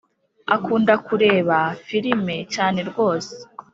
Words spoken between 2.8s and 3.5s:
rwose